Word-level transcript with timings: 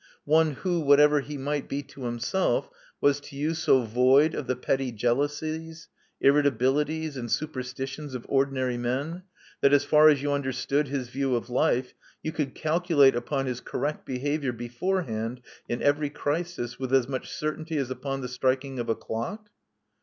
One 0.25 0.53
who, 0.53 0.79
whatever 0.79 1.21
he 1.21 1.37
might 1.37 1.69
be 1.69 1.83
to 1.83 2.05
himself, 2.05 2.71
was 3.01 3.19
to 3.19 3.35
you 3.35 3.53
so 3.53 3.83
void 3.83 4.33
of 4.33 4.47
the 4.47 4.55
petty 4.55 4.91
jealousies, 4.91 5.89
irritabilities, 6.19 7.15
and 7.17 7.31
superstitions 7.31 8.15
of 8.15 8.25
ordinary 8.27 8.79
men, 8.79 9.21
that, 9.61 9.73
as 9.73 9.83
far 9.83 10.09
as 10.09 10.23
you 10.23 10.31
understood 10.31 10.87
his 10.87 11.09
view 11.09 11.35
of 11.35 11.51
life, 11.51 11.93
you 12.23 12.31
could 12.31 12.55
calculate 12.55 13.15
upon 13.15 13.45
his 13.45 13.61
correct 13.61 14.03
behavior 14.07 14.51
before 14.51 15.03
hand 15.03 15.39
in 15.69 15.83
every 15.83 16.09
crisis 16.09 16.79
with 16.79 16.91
as 16.91 17.07
much 17.07 17.29
certainty 17.31 17.77
as 17.77 17.91
upon 17.91 18.21
the 18.21 18.27
striking 18.27 18.79
of 18.79 18.89
a 18.89 18.95
clock?" 18.95 19.51